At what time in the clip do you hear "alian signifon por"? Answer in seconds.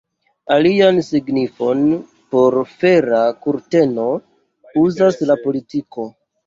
0.53-2.59